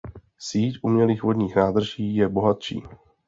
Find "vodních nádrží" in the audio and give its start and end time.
1.23-2.15